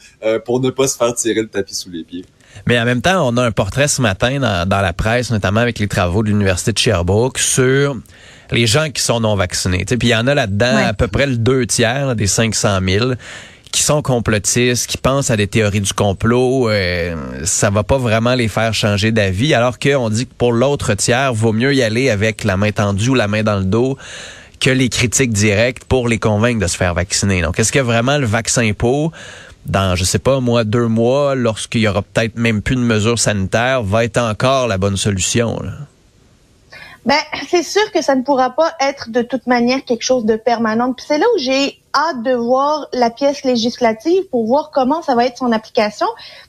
pour 0.44 0.60
ne 0.60 0.70
pas 0.70 0.86
se 0.88 0.96
faire 0.96 1.14
tirer 1.14 1.42
le 1.42 1.48
tapis 1.48 1.74
sous 1.74 1.90
les 1.90 2.02
pieds. 2.02 2.24
Mais 2.66 2.78
en 2.78 2.84
même 2.84 3.02
temps, 3.02 3.28
on 3.28 3.36
a 3.36 3.44
un 3.44 3.52
portrait 3.52 3.88
ce 3.88 4.00
matin 4.00 4.38
dans, 4.38 4.68
dans 4.68 4.80
la 4.80 4.92
presse, 4.92 5.30
notamment 5.30 5.60
avec 5.60 5.78
les 5.78 5.88
travaux 5.88 6.22
de 6.22 6.28
l'Université 6.28 6.72
de 6.72 6.78
Sherbrooke, 6.78 7.38
sur 7.38 7.96
les 8.50 8.66
gens 8.66 8.90
qui 8.90 9.02
sont 9.02 9.20
non 9.20 9.36
vaccinés. 9.36 9.84
Puis 9.84 9.98
il 10.02 10.08
y 10.08 10.14
en 10.14 10.26
a 10.26 10.34
là-dedans 10.34 10.76
à 10.76 10.92
peu 10.92 11.08
près 11.08 11.26
le 11.26 11.36
deux 11.36 11.66
tiers 11.66 12.14
des 12.16 12.26
500 12.26 12.78
000 12.86 13.12
qui 13.74 13.82
sont 13.82 14.02
complotistes, 14.02 14.86
qui 14.86 14.98
pensent 14.98 15.30
à 15.30 15.36
des 15.36 15.48
théories 15.48 15.80
du 15.80 15.92
complot, 15.92 16.70
euh, 16.70 17.16
ça 17.42 17.70
va 17.70 17.82
pas 17.82 17.98
vraiment 17.98 18.36
les 18.36 18.46
faire 18.46 18.72
changer 18.72 19.10
d'avis, 19.10 19.52
alors 19.52 19.80
qu'on 19.80 20.10
dit 20.10 20.26
que 20.26 20.34
pour 20.38 20.52
l'autre 20.52 20.94
tiers, 20.94 21.34
vaut 21.34 21.52
mieux 21.52 21.74
y 21.74 21.82
aller 21.82 22.08
avec 22.08 22.44
la 22.44 22.56
main 22.56 22.70
tendue 22.70 23.08
ou 23.08 23.14
la 23.14 23.26
main 23.26 23.42
dans 23.42 23.58
le 23.58 23.64
dos 23.64 23.98
que 24.60 24.70
les 24.70 24.88
critiques 24.88 25.32
directes 25.32 25.84
pour 25.84 26.06
les 26.06 26.20
convaincre 26.20 26.60
de 26.60 26.68
se 26.68 26.76
faire 26.76 26.94
vacciner. 26.94 27.42
Donc, 27.42 27.58
est-ce 27.58 27.72
que 27.72 27.80
vraiment 27.80 28.16
le 28.16 28.26
vaccin 28.26 28.70
pour? 28.78 29.10
Dans, 29.66 29.96
je 29.96 30.04
sais 30.04 30.18
pas, 30.18 30.40
moi, 30.40 30.64
deux 30.64 30.88
mois, 30.88 31.34
lorsqu'il 31.34 31.82
y 31.82 31.88
aura 31.88 32.02
peut-être 32.02 32.36
même 32.36 32.62
plus 32.62 32.76
de 32.76 32.80
mesures 32.80 33.18
sanitaires, 33.18 33.82
va 33.82 34.04
être 34.04 34.18
encore 34.18 34.68
la 34.68 34.78
bonne 34.78 34.96
solution? 34.96 35.60
Là? 35.60 35.72
Ben, 37.06 37.18
c'est 37.48 37.62
sûr 37.62 37.92
que 37.92 38.00
ça 38.00 38.14
ne 38.14 38.22
pourra 38.22 38.50
pas 38.50 38.72
être 38.80 39.10
de 39.10 39.20
toute 39.20 39.46
manière 39.46 39.84
quelque 39.84 40.02
chose 40.02 40.24
de 40.24 40.36
permanent. 40.36 40.92
Puis 40.94 41.04
c'est 41.06 41.18
là 41.18 41.26
où 41.34 41.38
j'ai 41.38 41.78
hâte 41.94 42.22
de 42.22 42.32
voir 42.32 42.88
la 42.92 43.10
pièce 43.10 43.44
législative 43.44 44.24
pour 44.30 44.46
voir 44.46 44.70
comment 44.72 45.02
ça 45.02 45.14
va 45.14 45.26
être 45.26 45.36
son 45.36 45.52
application. 45.52 46.06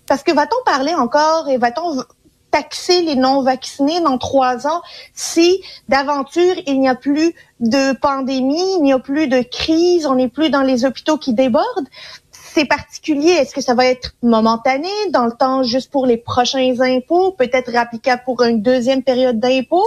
Parce 0.07 0.23
que 0.23 0.31
va-t-on 0.31 0.63
parler 0.63 0.93
encore 0.93 1.49
et 1.49 1.57
va-t-on 1.57 2.03
taxer 2.51 3.01
les 3.01 3.17
non-vaccinés 3.17 3.99
dans 3.99 4.17
trois 4.17 4.65
ans 4.65 4.81
si 5.13 5.61
d'aventure 5.89 6.55
il 6.67 6.79
n'y 6.79 6.87
a 6.87 6.95
plus 6.95 7.35
de 7.59 7.91
pandémie, 7.97 8.77
il 8.77 8.83
n'y 8.83 8.93
a 8.93 8.99
plus 8.99 9.27
de 9.27 9.41
crise, 9.41 10.05
on 10.05 10.15
n'est 10.15 10.29
plus 10.29 10.49
dans 10.49 10.61
les 10.61 10.85
hôpitaux 10.85 11.17
qui 11.17 11.33
débordent? 11.33 11.89
C'est 12.55 12.65
particulier? 12.65 13.31
Est-ce 13.31 13.53
que 13.53 13.59
ça 13.59 13.73
va 13.73 13.85
être 13.85 14.15
momentané 14.23 14.87
dans 15.11 15.25
le 15.25 15.33
temps 15.33 15.63
juste 15.63 15.91
pour 15.91 16.05
les 16.05 16.15
prochains 16.15 16.79
impôts, 16.79 17.31
peut-être 17.31 17.75
applicable 17.75 18.21
pour 18.23 18.41
une 18.43 18.61
deuxième 18.61 19.03
période 19.03 19.39
d'impôt? 19.39 19.83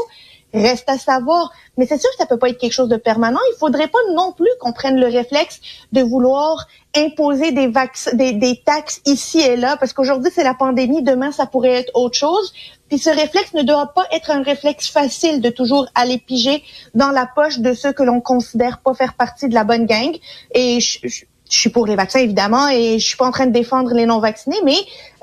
Reste 0.53 0.89
à 0.89 0.99
savoir. 0.99 1.51
Mais 1.77 1.87
c'est 1.87 1.99
sûr 1.99 2.11
que 2.11 2.17
ça 2.19 2.27
peut 2.27 2.39
pas 2.39 2.51
être 2.51 2.59
quelque 2.59 2.73
chose 2.73 2.89
de 2.89 2.97
permanent. 2.97 3.39
Il 3.55 3.59
faudrait 3.59 3.89
pas 3.89 3.99
non 4.15 4.33
plus 4.33 4.51
qu'on 4.61 4.73
prenne 4.73 4.99
le 5.01 5.07
réflexe 5.07 5.61
de 5.93 6.03
vouloir 6.03 6.67
imposer 6.95 7.53
des 7.53 8.63
taxes 8.65 9.01
ici 9.07 9.41
et 9.41 9.57
là, 9.57 9.77
parce 9.79 9.93
qu'aujourd'hui 9.93 10.31
c'est 10.35 10.45
la 10.45 10.55
pandémie, 10.55 11.03
demain 11.03 11.33
ça 11.33 11.47
pourrait 11.47 11.73
être 11.73 11.91
autre 11.95 12.17
chose. 12.17 12.53
Puis 12.89 12.99
ce 12.99 13.11
réflexe 13.11 13.53
ne 13.55 13.63
doit 13.63 13.93
pas 13.95 14.07
être 14.11 14.31
un 14.31 14.43
réflexe 14.43 14.89
facile 14.89 15.41
de 15.41 15.51
toujours 15.51 15.87
aller 15.95 16.19
piger 16.19 16.63
dans 16.95 17.11
la 17.11 17.27
poche 17.27 17.59
de 17.61 17.73
ceux 17.73 17.93
que 17.93 18.03
l'on 18.03 18.21
considère 18.21 18.79
pas 18.79 18.95
faire 18.95 19.15
partie 19.15 19.49
de 19.49 19.55
la 19.55 19.65
bonne 19.65 19.87
gang. 19.87 20.17
Et 20.53 20.81
je, 20.81 20.99
je 21.05 21.25
suis 21.57 21.71
pour 21.71 21.87
les 21.87 21.97
vaccins 21.97 22.19
évidemment 22.19 22.69
et 22.69 22.99
je 22.99 23.07
suis 23.07 23.17
pas 23.17 23.27
en 23.27 23.31
train 23.31 23.47
de 23.47 23.53
défendre 23.53 23.93
les 23.95 24.07
non 24.07 24.19
vaccinés, 24.19 24.59
mais 24.65 24.77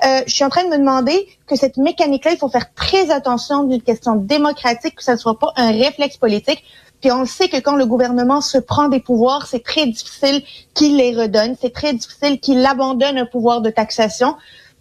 euh, 0.04 0.22
je 0.26 0.34
suis 0.34 0.44
en 0.44 0.48
train 0.48 0.64
de 0.64 0.68
me 0.68 0.78
demander 0.78 1.28
que 1.46 1.56
cette 1.56 1.76
mécanique-là, 1.76 2.32
il 2.32 2.38
faut 2.38 2.48
faire 2.48 2.72
très 2.74 3.10
attention 3.10 3.64
d'une 3.64 3.82
question 3.82 4.16
démocratique, 4.16 4.96
que 4.96 5.04
ça 5.04 5.12
ne 5.12 5.18
soit 5.18 5.38
pas 5.38 5.52
un 5.56 5.70
réflexe 5.70 6.16
politique. 6.16 6.64
Puis 7.00 7.12
on 7.12 7.26
sait 7.26 7.48
que 7.48 7.58
quand 7.58 7.76
le 7.76 7.86
gouvernement 7.86 8.40
se 8.40 8.58
prend 8.58 8.88
des 8.88 9.00
pouvoirs, 9.00 9.46
c'est 9.46 9.62
très 9.62 9.86
difficile 9.86 10.42
qu'il 10.74 10.96
les 10.96 11.14
redonne, 11.14 11.54
c'est 11.60 11.72
très 11.72 11.92
difficile 11.92 12.40
qu'il 12.40 12.64
abandonne 12.64 13.18
un 13.18 13.26
pouvoir 13.26 13.60
de 13.60 13.70
taxation. 13.70 14.34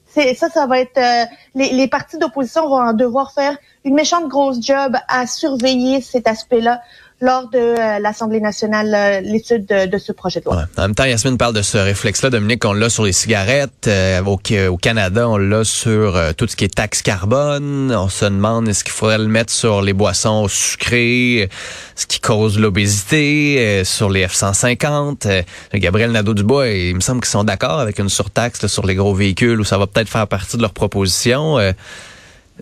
Ça, 0.08 0.50
ça 0.50 0.66
va 0.66 0.80
être 0.80 0.98
euh, 0.98 1.26
les, 1.56 1.74
les 1.74 1.88
partis 1.88 2.18
d'opposition 2.18 2.70
vont 2.70 2.94
devoir 2.94 3.34
faire 3.34 3.58
une 3.84 3.96
méchante 3.96 4.30
grosse 4.30 4.62
job 4.62 4.96
à 5.10 5.28
surveiller 5.28 6.00
cet 6.00 6.26
aspect-là 6.26 6.82
lors 7.26 7.50
de 7.50 7.58
euh, 7.58 8.00
l'Assemblée 8.00 8.40
nationale 8.40 8.94
euh, 8.94 9.22
l'étude 9.22 9.66
de, 9.66 9.98
ce 9.98 10.12
projet 10.12 10.40
de 10.42 10.46
loi. 10.46 10.66
En 10.78 10.84
même 10.84 10.96
temps, 10.96 11.06
Yasmine 11.06 11.38
parle 11.38 11.56
de 11.56 11.64
ce 11.64 11.78
réflexe-là, 11.78 12.30
Dominique, 12.30 12.64
on 12.66 12.74
l'a 12.74 12.90
sur 12.90 13.04
les 13.04 13.14
cigarettes. 13.14 13.88
Euh, 13.88 14.22
au, 14.24 14.78
Canada, 14.78 15.28
on 15.28 15.38
l'a 15.38 15.64
sur 15.64 16.20
tout 16.38 16.48
ce 16.48 16.56
qui 16.56 16.66
est 16.66 16.76
taxe 16.76 17.02
carbone. 17.02 17.94
On 17.98 18.10
se 18.10 18.26
demande 18.26 18.70
est-ce 18.70 18.84
qu'il 18.84 18.94
faudrait 18.94 19.18
le 19.18 19.28
mettre 19.28 19.52
sur 19.52 19.82
les 19.82 19.94
boissons 19.94 20.48
sucrées, 20.48 21.50
ce 21.96 22.06
qui 22.06 22.20
cause 22.20 22.60
l'obésité, 22.60 23.84
sur 23.84 24.10
les 24.10 24.28
F-150. 24.28 25.44
Gabriel 25.74 26.12
Nadeau-Dubois, 26.12 26.68
il 26.70 26.96
me 26.96 27.00
semble 27.00 27.22
qu'ils 27.22 27.32
sont 27.32 27.44
d'accord 27.44 27.80
avec 27.80 27.98
une 27.98 28.10
surtaxe 28.10 28.68
sur 28.68 28.86
les 28.86 28.96
gros 28.96 29.16
véhicules 29.16 29.60
où 29.60 29.64
ça 29.64 29.78
va 29.78 29.88
peut-être 29.88 30.10
faire 30.10 30.28
partie 30.28 30.58
de 30.58 30.62
leur 30.62 30.74
proposition. 30.74 31.58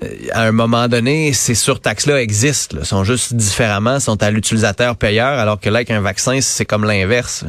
Euh, 0.01 0.07
à 0.31 0.43
un 0.43 0.51
moment 0.51 0.87
donné, 0.87 1.33
ces 1.33 1.53
surtaxes-là 1.53 2.21
existent, 2.21 2.77
là, 2.77 2.85
sont 2.85 3.03
juste 3.03 3.33
différemment, 3.35 3.99
sont 3.99 4.21
à 4.23 4.31
l'utilisateur 4.31 4.95
payeur, 4.95 5.37
alors 5.39 5.59
que 5.59 5.69
là, 5.69 5.77
avec 5.77 5.91
un 5.91 6.01
vaccin, 6.01 6.39
c'est 6.41 6.65
comme 6.65 6.85
l'inverse. 6.85 7.45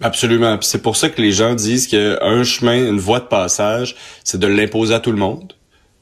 Absolument. 0.00 0.58
C'est 0.60 0.82
pour 0.82 0.96
ça 0.96 1.08
que 1.08 1.20
les 1.20 1.32
gens 1.32 1.54
disent 1.54 1.86
qu'un 1.86 2.44
chemin, 2.44 2.74
une 2.74 3.00
voie 3.00 3.20
de 3.20 3.26
passage, 3.26 3.96
c'est 4.24 4.38
de 4.38 4.46
l'imposer 4.46 4.94
à 4.94 5.00
tout 5.00 5.10
le 5.10 5.18
monde 5.18 5.52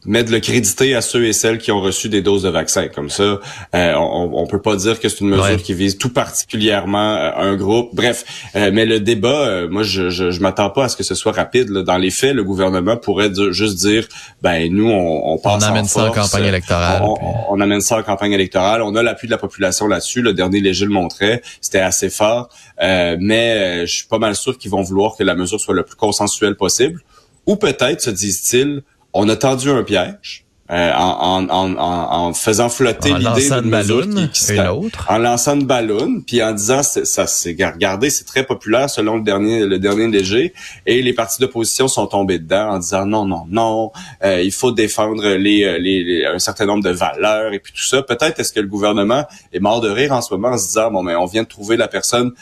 mais 0.05 0.23
de 0.23 0.31
le 0.31 0.41
créditer 0.41 0.95
à 0.95 1.01
ceux 1.01 1.27
et 1.27 1.33
celles 1.33 1.59
qui 1.59 1.73
ont 1.73 1.81
reçu 1.81 2.09
des 2.09 2.23
doses 2.23 2.43
de 2.43 2.49
vaccin. 2.49 2.89
Comme 2.89 3.11
ça, 3.11 3.23
euh, 3.23 3.95
on, 3.97 4.31
on 4.33 4.47
peut 4.47 4.61
pas 4.61 4.77
dire 4.77 5.01
que 5.01 5.09
c'est 5.09 5.21
une 5.21 5.29
mesure 5.29 5.63
qui 5.63 5.75
vise 5.75 5.99
tout 5.99 6.13
particulièrement 6.13 7.17
euh, 7.17 7.31
un 7.37 7.57
groupe. 7.57 7.91
Bref, 7.95 8.25
euh, 8.55 8.71
mais 8.73 8.87
le 8.87 9.01
débat, 9.01 9.67
moi, 9.69 9.83
je, 9.83 10.11
je, 10.11 10.31
je 10.31 10.41
m'attends 10.41 10.71
pas 10.71 10.85
à 10.85 10.89
ce 10.89 10.97
que 10.97 11.03
ce 11.03 11.15
soit 11.15 11.33
rapide. 11.33 11.71
Dans 11.71 11.97
les 11.97 12.11
faits, 12.11 12.35
le 12.35 12.45
gouvernement 12.45 12.97
pourrait 12.97 13.31
juste 13.51 13.79
dire, 13.79 14.07
ben 14.41 14.73
nous, 14.73 14.89
on, 14.89 15.33
on 15.33 15.39
passe 15.39 15.65
on 15.65 15.67
amène 15.67 15.85
ça 15.85 16.05
en 16.05 16.13
campagne 16.13 16.45
électorale. 16.45 17.03
On, 17.51 17.61
amène 17.61 17.81
ça 17.81 17.99
en 17.99 18.03
campagne 18.03 18.33
électorale. 18.33 18.83
On 18.83 18.95
a 18.95 19.03
l'appui 19.03 19.27
de 19.27 19.33
la 19.33 19.39
population 19.39 19.89
là-dessus. 19.89 20.23
Le 20.23 20.33
dernier 20.33 20.61
léger 20.61 20.85
le 20.85 20.93
montrait, 20.93 21.43
c'était 21.61 21.81
assez 21.81 22.09
fort. 22.09 22.49
mais 22.81 23.85
je 23.85 23.93
suis 23.93 24.07
pas 24.07 24.19
mal 24.19 24.37
sûr 24.37 24.57
qu'ils 24.57 24.71
vont 24.71 24.83
vouloir 24.83 25.17
que 25.17 25.25
la 25.25 25.35
mesure 25.35 25.61
soit 25.61 25.75
le 25.75 25.83
plus 25.83 25.97
consensuelle 25.97 26.55
possible. 26.55 27.03
Ou 27.47 27.57
peut-être 27.57 28.01
se 28.01 28.11
disent-ils 28.11 28.83
on 29.13 29.29
a 29.29 29.37
tendu 29.37 29.71
un 29.71 29.83
piège. 29.83 30.45
Euh, 30.71 30.93
en, 30.95 31.49
en, 31.49 31.49
en, 31.49 31.79
en, 31.79 32.35
faisant 32.35 32.69
flotter 32.69 33.15
l'idée 33.15 33.49
d'une 33.49 33.71
mesure 33.71 34.07
qui, 34.35 34.45
qui 34.53 34.61
autre. 34.61 35.07
en 35.09 35.17
lançant 35.17 35.55
une 35.59 35.65
ballon, 35.65 36.21
puis 36.27 36.43
en 36.43 36.53
disant 36.53 36.83
ça 36.83 37.27
c'est 37.27 37.53
regardez 37.53 38.11
c'est 38.11 38.25
très 38.25 38.45
populaire 38.45 38.91
selon 38.91 39.17
le 39.17 39.23
dernier 39.23 39.65
le 39.65 39.79
dernier 39.79 40.09
léger 40.09 40.53
et 40.85 41.01
les 41.01 41.15
partis 41.15 41.41
d'opposition 41.41 41.89
sont 41.89 42.07
tombés 42.07 42.39
dedans 42.39 42.73
en 42.73 42.79
disant 42.81 43.07
non 43.07 43.25
non 43.25 43.47
non 43.49 43.93
euh, 44.23 44.43
il 44.43 44.53
faut 44.53 44.71
défendre 44.71 45.27
les, 45.27 45.79
les, 45.79 46.27
un 46.27 46.39
certain 46.39 46.67
nombre 46.67 46.85
de 46.85 46.91
valeurs 46.91 47.55
et 47.55 47.61
puis 47.61 47.73
tout 47.73 47.85
ça 47.85 48.03
peut-être 48.03 48.39
est-ce 48.39 48.53
que 48.53 48.61
le 48.61 48.69
gouvernement 48.69 49.25
est 49.55 49.61
mort 49.61 49.81
de 49.81 49.89
rire 49.89 50.13
en 50.13 50.21
ce 50.21 50.35
moment 50.35 50.49
en 50.49 50.59
se 50.59 50.67
disant 50.67 50.91
bon 50.91 51.03
mais 51.03 51.17
on 51.17 51.25
vient 51.25 51.45
de 51.45 51.49
trouver 51.49 51.79
la 51.79 51.89
personne 51.89 52.33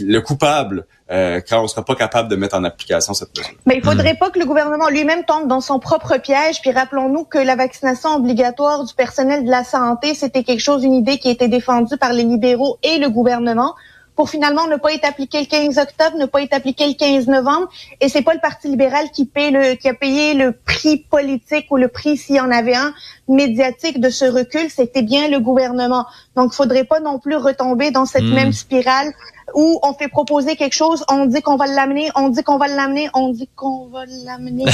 le 0.00 0.20
coupable 0.20 0.86
euh, 1.10 1.40
quand 1.46 1.62
on 1.62 1.68
sera 1.68 1.84
pas 1.84 1.94
capable 1.94 2.28
de 2.28 2.36
mettre 2.36 2.56
en 2.56 2.64
application 2.64 3.12
cette 3.14 3.36
mesure. 3.36 3.54
Mais 3.66 3.76
il 3.76 3.84
faudrait 3.84 4.14
pas 4.14 4.30
que 4.30 4.38
le 4.38 4.46
gouvernement 4.46 4.88
lui-même 4.88 5.24
tombe 5.24 5.48
dans 5.48 5.60
son 5.60 5.78
propre 5.78 6.16
piège. 6.18 6.60
Puis 6.62 6.72
rappelons-nous 6.72 7.24
que 7.24 7.38
la 7.38 7.56
vaccination 7.56 8.14
obligatoire 8.14 8.84
du 8.84 8.94
personnel 8.94 9.44
de 9.44 9.50
la 9.50 9.64
santé, 9.64 10.14
c'était 10.14 10.42
quelque 10.42 10.60
chose, 10.60 10.84
une 10.84 10.94
idée 10.94 11.18
qui 11.18 11.28
a 11.28 11.32
été 11.32 11.48
défendue 11.48 11.96
par 11.98 12.12
les 12.12 12.24
libéraux 12.24 12.78
et 12.82 12.98
le 12.98 13.10
gouvernement 13.10 13.74
pour 14.16 14.28
finalement 14.28 14.66
ne 14.66 14.76
pas 14.76 14.92
être 14.92 15.06
appliqué 15.06 15.40
le 15.40 15.46
15 15.46 15.78
octobre, 15.78 16.16
ne 16.18 16.26
pas 16.26 16.42
être 16.42 16.52
appliqué 16.52 16.86
le 16.86 16.94
15 16.94 17.28
novembre. 17.28 17.68
Et 18.00 18.08
c'est 18.08 18.22
pas 18.22 18.34
le 18.34 18.40
Parti 18.40 18.68
libéral 18.68 19.10
qui 19.10 19.24
paye 19.24 19.50
le, 19.50 19.74
qui 19.74 19.88
a 19.88 19.94
payé 19.94 20.34
le 20.34 20.52
prix 20.52 20.98
politique 20.98 21.66
ou 21.70 21.76
le 21.76 21.88
prix, 21.88 22.16
s'il 22.16 22.36
y 22.36 22.40
en 22.40 22.50
avait 22.50 22.74
un, 22.74 22.92
médiatique 23.28 24.00
de 24.00 24.10
ce 24.10 24.24
recul, 24.24 24.68
c'était 24.68 25.02
bien 25.02 25.28
le 25.28 25.40
gouvernement. 25.40 26.06
Donc, 26.36 26.50
il 26.52 26.56
faudrait 26.56 26.84
pas 26.84 27.00
non 27.00 27.18
plus 27.18 27.36
retomber 27.36 27.90
dans 27.90 28.04
cette 28.04 28.24
hmm. 28.24 28.34
même 28.34 28.52
spirale 28.52 29.12
où 29.54 29.78
on 29.82 29.94
fait 29.94 30.08
proposer 30.08 30.56
quelque 30.56 30.74
chose, 30.74 31.04
on 31.08 31.26
dit 31.26 31.42
qu'on 31.42 31.56
va 31.56 31.66
l'amener, 31.66 32.10
on 32.14 32.28
dit 32.28 32.42
qu'on 32.42 32.58
va 32.58 32.68
l'amener, 32.68 33.08
on 33.14 33.30
dit 33.30 33.48
qu'on 33.54 33.88
va 33.88 34.04
l'amener, 34.24 34.64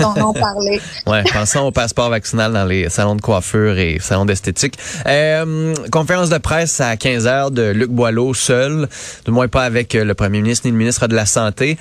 on 0.00 0.20
a 0.20 0.24
en 0.24 0.32
parler. 0.32 0.80
Ouais, 1.06 1.24
pensons 1.32 1.60
au 1.60 1.70
passeport 1.70 2.10
vaccinal 2.10 2.52
dans 2.52 2.64
les 2.64 2.88
salons 2.88 3.16
de 3.16 3.20
coiffure 3.20 3.76
et 3.78 3.98
salons 4.00 4.24
d'esthétique. 4.24 4.78
Euh, 5.06 5.74
conférence 5.90 6.30
de 6.30 6.38
presse 6.38 6.80
à 6.80 6.96
15 6.96 7.26
heures 7.26 7.50
de 7.50 7.70
Luc 7.70 7.90
Boileau 7.90 8.34
seul, 8.34 8.88
du 9.24 9.30
moins 9.30 9.48
pas 9.48 9.64
avec 9.64 9.94
le 9.94 10.14
premier 10.14 10.40
ministre 10.40 10.66
ni 10.66 10.72
le 10.72 10.78
ministre 10.78 11.06
de 11.08 11.14
la 11.14 11.26
Santé. 11.26 11.76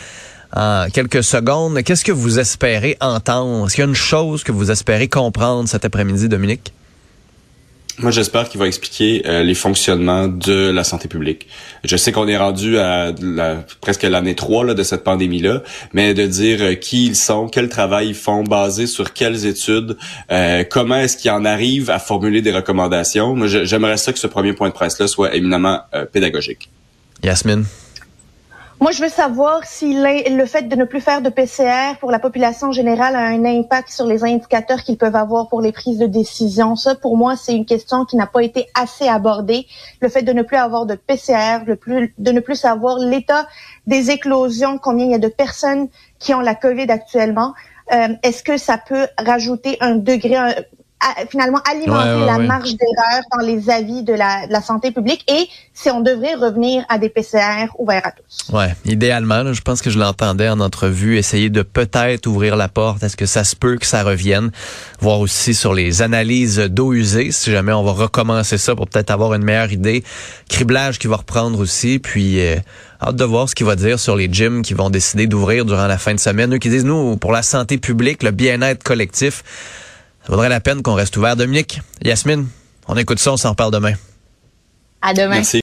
En 0.54 0.88
quelques 0.92 1.24
secondes, 1.24 1.82
qu'est-ce 1.84 2.04
que 2.04 2.12
vous 2.12 2.40
espérez 2.40 2.98
entendre? 3.00 3.68
Est-ce 3.68 3.76
qu'il 3.76 3.84
y 3.84 3.88
a 3.88 3.90
une 3.90 3.96
chose 3.96 4.44
que 4.44 4.52
vous 4.52 4.70
espérez 4.70 5.08
comprendre 5.08 5.70
cet 5.70 5.86
après-midi, 5.86 6.28
Dominique? 6.28 6.74
Moi, 8.00 8.12
j'espère 8.12 8.50
qu'il 8.50 8.60
va 8.60 8.68
expliquer 8.68 9.24
euh, 9.26 9.44
les 9.44 9.54
fonctionnements 9.54 10.28
de 10.28 10.70
la 10.72 10.84
santé 10.84 11.08
publique. 11.08 11.48
Je 11.84 11.96
sais 11.98 12.12
qu'on 12.12 12.28
est 12.28 12.38
rendu 12.38 12.78
à 12.78 13.12
la, 13.22 13.64
presque 13.82 14.04
l'année 14.04 14.36
3 14.36 14.66
là, 14.66 14.74
de 14.74 14.84
cette 14.84 15.04
pandémie-là, 15.04 15.62
mais 15.94 16.14
de 16.14 16.26
dire 16.26 16.60
euh, 16.62 16.74
qui 16.76 17.08
ils 17.08 17.16
sont, 17.16 17.48
quel 17.48 17.70
travail 17.70 18.10
ils 18.10 18.16
font, 18.16 18.44
basé 18.44 18.88
sur 18.88 19.14
quelles 19.14 19.46
études, 19.46 19.98
euh, 20.32 20.64
comment 20.70 20.96
est-ce 20.96 21.18
qu'ils 21.18 21.32
en 21.32 21.46
arrivent 21.46 21.90
à 21.90 22.00
formuler 22.00 22.42
des 22.42 22.52
recommandations. 22.52 23.36
Moi, 23.36 23.48
j'aimerais 23.48 23.98
ça 23.98 24.14
que 24.14 24.20
ce 24.20 24.28
premier 24.28 24.54
point 24.54 24.70
de 24.70 24.74
presse-là 24.74 25.08
soit 25.08 25.36
éminemment 25.36 25.82
pédagogique. 26.12 26.70
Yasmine? 27.24 27.66
Moi, 28.82 28.90
je 28.90 29.04
veux 29.04 29.10
savoir 29.10 29.64
si 29.64 29.94
le 29.94 30.46
fait 30.48 30.64
de 30.64 30.76
ne 30.76 30.86
plus 30.86 31.02
faire 31.02 31.22
de 31.22 31.30
PCR 31.30 32.00
pour 32.00 32.10
la 32.10 32.18
population 32.18 32.72
générale 32.72 33.16
a 33.16 33.20
un 33.20 33.46
impact 33.46 33.90
sur 33.90 34.08
les 34.08 34.24
indicateurs 34.24 34.82
qu'ils 34.82 34.98
peuvent 34.98 35.16
avoir 35.16 35.50
pour 35.50 35.62
les 35.62 35.72
prises 35.72 36.00
de 36.00 36.08
décision. 36.08 36.76
Ça, 36.76 36.96
pour 36.96 37.16
moi, 37.16 37.36
c'est 37.36 37.56
une 37.56 37.68
question 37.68 38.06
qui 38.06 38.16
n'a 38.16 38.26
pas 38.26 38.42
été 38.42 38.66
assez 38.74 39.08
abordée. 39.08 39.68
Le 40.00 40.10
fait 40.10 40.24
de 40.24 40.34
ne 40.34 40.42
plus 40.42 40.58
avoir 40.58 40.88
de 40.88 40.96
PCR, 40.96 41.64
de, 41.64 42.32
ne 42.32 42.40
plus 42.40 42.56
savoir 42.56 42.98
l'état 42.98 43.48
des 43.86 44.10
éclosions, 44.10 44.80
combien 44.80 45.06
il 45.06 45.12
y 45.12 45.16
a 45.16 45.20
de 45.20 45.28
personnes 45.28 45.88
qui 46.18 46.34
ont 46.34 46.42
la 46.42 46.56
COVID 46.56 46.90
actuellement. 46.90 47.54
Euh, 47.94 48.08
Est-ce 48.24 48.42
que 48.42 48.58
ça 48.58 48.80
peut 48.80 49.06
rajouter 49.20 49.78
un 49.80 49.94
degré, 49.94 50.38
finalement 51.30 51.60
alimenter 51.70 52.26
la 52.26 52.38
marge 52.38 52.76
d'erreur 52.76 53.24
dans 53.32 53.46
les 53.46 53.70
avis 53.70 54.04
de 54.04 54.14
la, 54.14 54.48
de 54.48 54.54
la, 54.54 54.62
santé 54.62 54.92
publique 54.92 55.26
et 55.32 55.48
si 55.74 55.90
on 55.90 56.02
devrait 56.02 56.36
revenir 56.36 56.86
à 56.90 57.00
des 57.00 57.10
PCR 57.10 57.68
ouverts 57.80 58.06
à 58.06 58.12
tous. 58.12 58.54
Ouais, 58.54 58.76
idéalement, 58.86 59.52
je 59.54 59.62
pense 59.62 59.82
que 59.82 59.90
je 59.90 59.98
l'entendais 59.98 60.48
en 60.48 60.60
entrevue, 60.60 61.18
essayer 61.18 61.50
de 61.50 61.64
peut-être 61.64 62.28
ouvrir 62.28 62.56
la 62.56 62.68
porte. 62.68 63.02
Est-ce 63.04 63.18
que 63.18 63.26
ça 63.26 63.44
se 63.44 63.56
peut 63.56 63.78
que 63.78 63.86
ça 63.86 64.04
revienne? 64.04 64.52
Voir 65.00 65.20
aussi 65.20 65.54
sur 65.54 65.74
les 65.74 66.02
analyses 66.02 66.60
d'eau 66.60 66.94
usée, 66.94 67.32
si 67.32 67.52
jamais 67.52 67.74
on 67.74 67.84
va 67.84 67.94
recommencer 67.94 68.58
ça 68.58 68.76
pour 68.76 68.88
peut-être 68.88 69.12
avoir 69.12 69.34
une 69.34 69.44
meilleure 69.44 69.72
idée. 69.72 70.04
Criblage 70.50 71.00
qui 71.00 71.08
va 71.08 71.18
reprendre 71.18 71.60
aussi, 71.60 72.00
puis 72.00 72.40
euh, 72.42 72.58
hâte 73.02 73.16
de 73.16 73.24
voir 73.24 73.50
ce 73.50 73.56
qu'il 73.56 73.66
va 73.66 73.76
dire 73.76 74.00
sur 74.00 74.16
les 74.16 74.32
gyms 74.32 74.62
qui 74.62 74.74
vont 74.74 74.90
décider 74.90 75.28
d'ouvrir 75.28 75.66
durant 75.66 75.88
la 75.88 75.98
fin 75.98 76.14
de 76.14 76.20
semaine. 76.20 76.54
Eux 76.54 76.60
qui 76.60 76.70
disent, 76.70 76.86
nous, 76.86 77.18
pour 77.18 77.32
la 77.32 77.42
santé 77.42 77.78
publique, 77.78 78.24
le 78.24 78.32
bien-être 78.32 78.84
collectif, 78.84 79.44
ça 80.24 80.30
vaudrait 80.30 80.50
la 80.50 80.60
peine 80.60 80.82
qu'on 80.82 80.94
reste 80.94 81.18
ouvert. 81.18 81.36
Dominique, 81.36 81.82
Yasmine, 82.04 82.48
on 82.88 82.96
écoute 82.96 83.20
ça, 83.20 83.34
on 83.34 83.38
s'en 83.38 83.52
reparle 83.52 83.72
demain. 83.72 83.94
À 85.02 85.14
demain. 85.14 85.30
Merci. 85.36 85.60